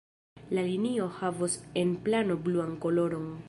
La 0.49 0.63
linio 0.67 1.05
havos 1.19 1.59
en 1.85 1.95
plano 2.07 2.35
bluan 2.49 2.75
koloron. 2.87 3.35